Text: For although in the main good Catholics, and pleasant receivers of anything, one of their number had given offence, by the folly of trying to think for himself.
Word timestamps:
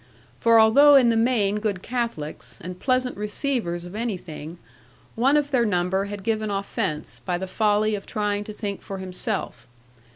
For 0.39 0.59
although 0.59 0.95
in 0.95 1.09
the 1.09 1.15
main 1.15 1.59
good 1.59 1.83
Catholics, 1.83 2.57
and 2.61 2.79
pleasant 2.79 3.15
receivers 3.17 3.85
of 3.85 3.93
anything, 3.93 4.57
one 5.13 5.37
of 5.37 5.51
their 5.51 5.63
number 5.63 6.05
had 6.05 6.23
given 6.23 6.49
offence, 6.49 7.21
by 7.23 7.37
the 7.37 7.45
folly 7.45 7.93
of 7.93 8.07
trying 8.07 8.43
to 8.45 8.53
think 8.53 8.81
for 8.81 8.97
himself. 8.97 9.67